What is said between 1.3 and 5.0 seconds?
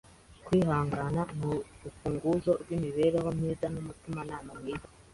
nurufunguzo rwimibereho myiza. Umutimanama mwiza.